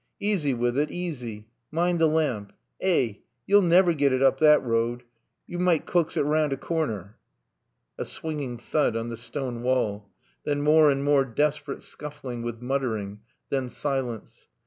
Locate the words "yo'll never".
3.45-3.93